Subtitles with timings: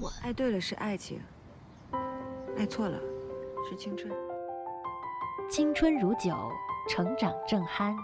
[0.00, 0.12] 蠢。
[0.22, 1.20] 爱对了是爱情，
[2.56, 2.98] 爱错了
[3.68, 4.12] 是青春。
[5.50, 6.50] 青春如酒，
[6.88, 7.94] 成长正酣。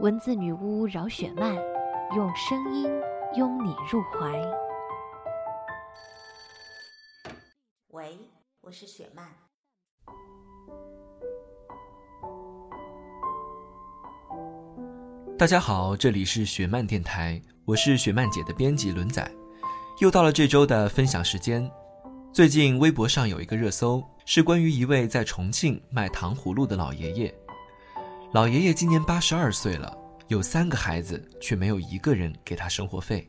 [0.00, 1.56] 文字女巫饶雪漫，
[2.14, 2.90] 用声音
[3.34, 4.40] 拥你入怀。
[7.88, 8.18] 喂，
[8.60, 9.26] 我是雪漫。
[15.38, 19.30] 大家好，这里是雪漫电台，我是雪漫姐的编辑轮仔。
[19.98, 21.68] 又到了这周的分享时间。
[22.30, 27.34] 最近微博上有一个热搜，是关于一位在重庆卖糖葫芦的老爷爷。
[28.34, 29.96] 老爷爷今年八十二岁了，
[30.28, 33.26] 有三个孩子，却没有一个人给他生活费。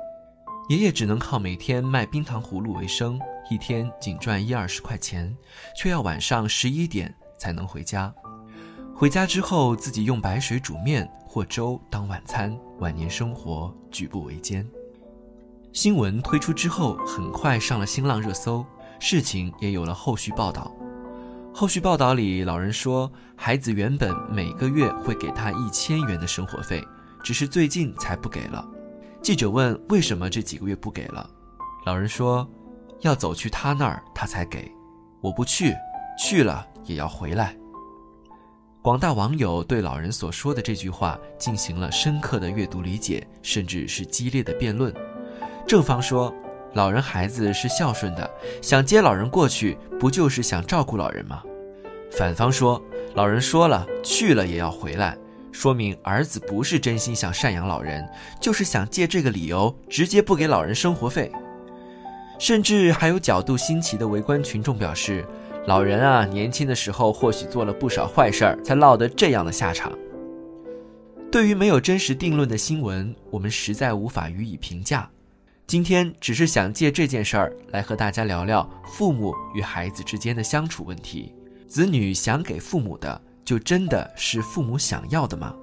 [0.68, 3.18] 爷爷只能靠每天卖冰糖葫芦为生，
[3.50, 5.34] 一天仅赚一二十块钱，
[5.74, 8.14] 却要晚上十一点才能回家。
[8.94, 14.68] 回家之后，自己用白水煮面或粥当晚餐，晚年生活举步维艰。
[15.78, 18.66] 新闻推出之后，很快上了新浪热搜。
[19.00, 20.76] 事情也有了后续报道。
[21.54, 26.84] 后续报道里，老人说，孩子原本每个月会给他一千元的生活费，
[27.24, 28.68] 只是最近才不给了。
[29.22, 31.30] 记者问为什么这几个月不给了，
[31.86, 32.50] 老人说，
[33.02, 34.72] 要走去他那儿他才给，
[35.22, 35.76] 我不去，
[36.18, 37.56] 去了也要回来。
[38.82, 44.92] 广大网友对老人所说的这句话进行了深刻的阅读理解，甚至是激烈的辩论。
[45.68, 46.34] 正方说。
[46.74, 48.30] 老人孩子是孝顺的，
[48.62, 51.42] 想接老人过去，不就是想照顾老人吗？
[52.12, 52.80] 反方说，
[53.16, 55.18] 老人说了去了也要回来，
[55.52, 58.08] 说明儿子不是真心想赡养老人，
[58.40, 61.32] 就是想借这个理由直接不给老人生活费。
[62.38, 65.26] 甚至还有角度新奇的围观群众表示，
[65.66, 69.92] 老人啊，年轻的时候或许做了不少坏事儿，才落得这样的下场。
[71.32, 75.10] 对于没有真实定论的新闻，我们实在无法予以评价。
[75.68, 81.36] 今天只是想借这件事儿来和大家聊聊父母与孩子之间的相处问题。
[81.68, 85.54] 子女想给父母的，就真的是父母想要的吗？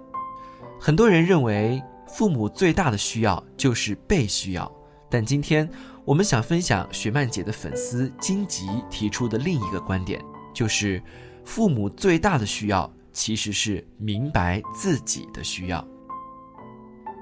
[0.79, 4.71] 很多人认为父母最大的需要就是被需要，
[5.11, 5.67] 但今天
[6.05, 10.23] 我们想分享雪曼姐的粉丝金吉提出的另一个观点，
[10.53, 11.03] 就是
[11.47, 15.83] 父母最大的需要其实是明白自己的需要。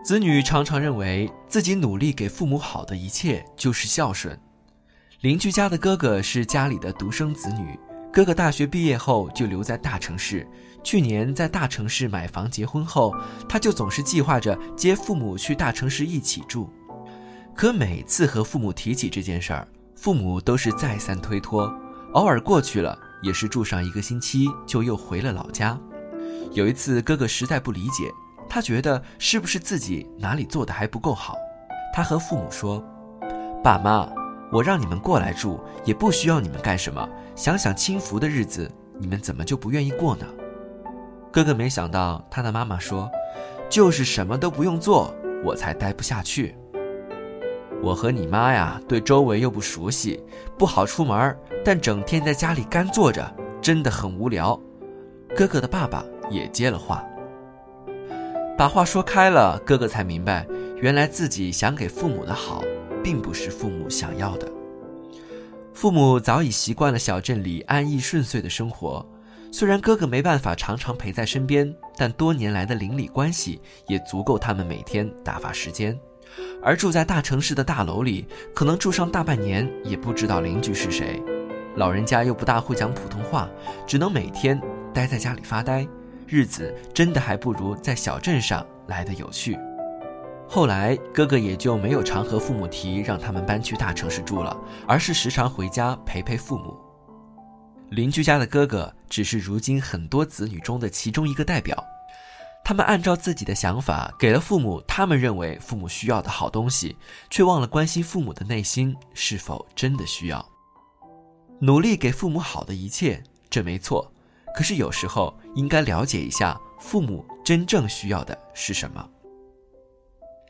[0.02, 4.36] 子女常常认为自己努力给父母好的一切就是孝顺。
[5.20, 7.78] 邻居家的哥哥是家里的独生子女，
[8.12, 10.44] 哥哥大学毕业后就留在大城市。
[10.82, 13.14] 去年在大城市买房结婚后，
[13.48, 16.68] 他就总是计划着接父母去大城市一起住。
[17.54, 21.72] 可每次和父母提起这件事儿，父母都是再三推脱，
[22.14, 25.78] 偶尔过去了也是住上一个星期就又回了老家。
[26.50, 28.10] 有一次，哥哥实在不理解。
[28.54, 31.38] 他觉得是不是自己哪里做的还不够好？
[31.90, 32.84] 他和父母说
[33.64, 34.06] ：“爸妈，
[34.52, 37.08] 我让你们过来住，也不需要你们干什么。
[37.34, 40.26] 想想清福的日子，你们怎么就不愿意过呢？”
[41.32, 43.10] 哥哥没想到他的妈妈说
[43.70, 46.54] ：“就是什么都不用做，我才待不下去。
[47.82, 50.22] 我和你妈呀，对周围又不熟悉，
[50.58, 54.60] 不好出门，但整天在家里干坐着，真的很无聊。”
[55.34, 57.02] 哥哥的爸爸也接了话。
[58.62, 60.46] 把话说开了，哥哥才明白，
[60.80, 62.62] 原来自己想给父母的好，
[63.02, 64.48] 并不是父母想要的。
[65.74, 69.04] 父母早已习惯了小镇里安逸顺遂的生活，
[69.50, 75.98] 虽然哥哥没办法常常陪在身边，但多年来的邻里关系也足够他们每天打发时间。
[76.62, 81.20] 而住在大城市的大楼里，可能住上大半年也不知道邻居是谁，
[81.74, 83.50] 老人家又不大会讲普通话，
[83.88, 84.56] 只能每天
[84.94, 85.84] 待在家里发呆。
[86.32, 89.58] 日子真的还不如在小镇上来的有趣。
[90.48, 94.58] 后来哥哥也就没有常和父母提让他们搬去大城市住了，
[94.88, 96.74] 而是时常回家陪陪父母。
[97.90, 101.76] 邻居家的哥哥只是如今很多子女中的其中一个代表，
[102.64, 106.96] 他们按照自己的想法给了父母他们认为父母需要的好东西，
[107.28, 110.42] 却忘了关心父母的内心是否真的需要。
[111.60, 114.11] 努力给父母好的一切，这没错。
[114.54, 119.08] 可是有时候应该了解一下父母真正需要的是什么。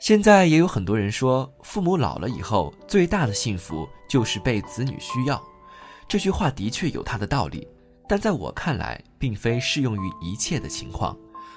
[0.01, 5.41] 现在也有很多人说，父母老了以后最大的幸福就是被子女需要。
[6.09, 7.69] 这句话的确有它的道理，
[8.09, 11.17] 但在我看来，并非适用于一切的情况。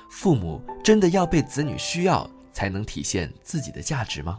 [0.09, 4.37] 父母真的要被子女需要才能体现自己的价值吗？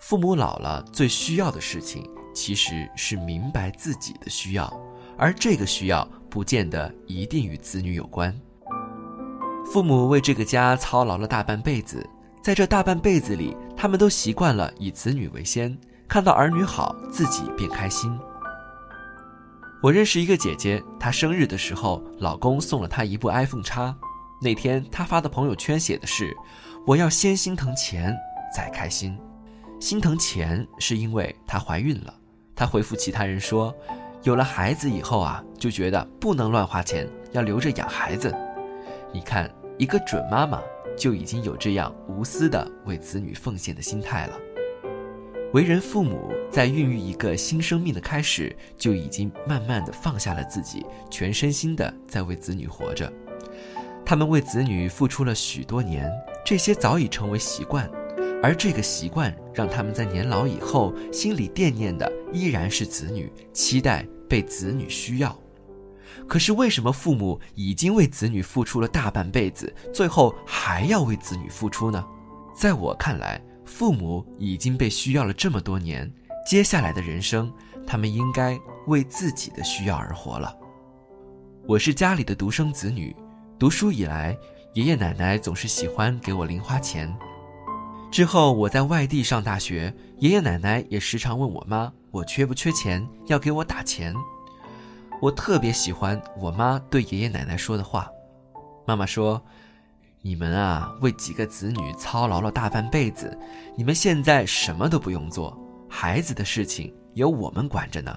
[0.00, 4.72] 父母老了最需要的事情，其实是明白自己的需要，
[5.16, 8.34] 而这个需要不见得一定与子女有关。
[9.72, 12.06] 父母为这个家操劳了大半辈子。
[12.42, 15.74] 在这大半辈子里，他们都习惯了以子女为先，
[16.06, 18.14] 看到儿女好，自己便开心。
[19.82, 23.96] 我认识一个姐姐，她生日的时候，老公送了她一部 iPhone 叉。
[24.42, 26.36] 那天她发的朋友圈写的是
[26.86, 28.14] ：“我要先心疼钱，
[28.54, 29.18] 再开心。
[29.80, 32.12] 心疼钱是因为她怀孕了。”
[32.54, 33.74] 她回复其他人说
[34.24, 38.34] ：“有了孩子以后啊，就觉得不能乱花钱，要留着养孩子。”
[39.12, 39.48] 你看，
[39.78, 40.60] 一个准妈妈。
[40.96, 44.38] 就已经有这样无私的为子女奉献的心态了。
[45.52, 53.12] 为人父母，在孕育一个新生命的开始，就已经慢慢的放下了自己，全身心的在为子女活着。
[54.06, 56.08] 他们为子女付出了许多年，
[56.44, 57.90] 这些早已成为习惯，
[58.44, 65.34] 而这个习惯让他们在年老以后，心里惦念的依然是子女，期待被子女需要。
[66.28, 72.04] 可是为什么父母已经为子女付出了大半辈子，最后还要为子女付出呢？
[72.54, 76.12] 在我看来，父母已经被需要了这么多年，
[76.46, 77.50] 接下来的人生，
[77.86, 80.54] 他们应该为自己的需要而活了。
[81.66, 83.16] 我是家里的独生子女，
[83.58, 84.36] 读书以来，
[84.74, 87.10] 爷爷奶奶总是喜欢给我零花钱。
[88.14, 94.14] 之后我在外地上大学，爷爷奶奶也时常问我妈，我缺不缺钱，要给我打钱。
[95.20, 98.08] 我特别喜欢我妈对爷爷奶奶说的话。
[98.86, 99.42] 妈妈说
[100.22, 103.36] ：“你们啊，为几个子女操劳了大半辈子，
[103.76, 105.58] 你们现在什么都不用做，
[105.90, 108.16] 孩子的事情由我们管着呢。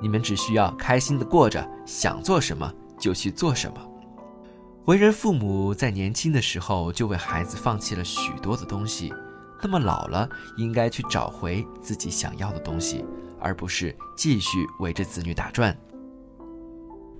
[0.00, 3.76] 你们只需要开心的过着，想做什么就去做什么。”
[4.86, 9.12] 为人父母在年轻的时候就为孩子放弃了许多的东西，
[9.62, 13.04] 那么老了应该去找回自己想要的东西，
[13.40, 15.76] 而不是继续围着子女打转。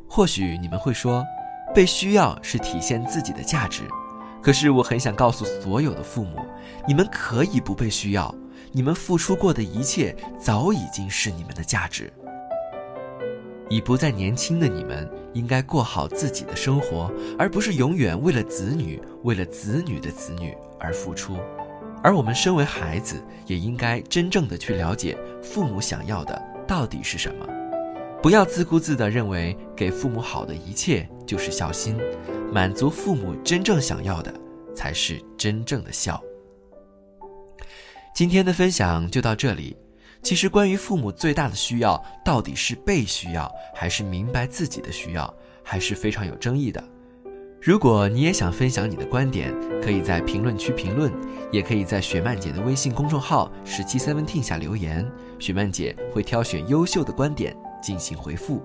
[0.08, 1.24] 或许你们会说，
[1.74, 3.82] 被需要是体现自己的价值。
[4.42, 6.44] 可是我很想告诉所有的父母，
[6.86, 8.32] 你们可以不被需要，
[8.72, 12.12] 你们付出过的一切早已经是你们的价值。
[13.70, 21.38] 已不再年轻的你们，应该过好自己的生活，而不是永远为了子女、为了子女的子女而付出。
[22.04, 23.16] 而我们身为孩子，
[23.46, 27.46] 也应该真正的去了解父母想要的到底是什么。
[28.22, 31.98] 不要自顾自地认为给父母好的一切就是孝心，
[32.52, 34.30] 满足父母真正想要的
[34.76, 36.22] 才是真正的孝。
[38.14, 39.74] 今天的分享就到这里。
[40.22, 46.84] 其实，关于父母最大的需要到底是被需要，还是明白自己的需要，还是非常有争议的。
[47.66, 49.50] 如果你也想分享你的观点，
[49.82, 51.10] 可以在评论区评论，
[51.50, 57.56] 也可以在雪曼姐的微信公众号十七 seventeen 下留言，雪曼姐会挑选优秀的观点。
[57.82, 58.62] 进行回复。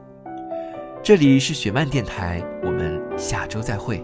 [1.02, 4.04] 这里是雪漫电台，我们下周再会。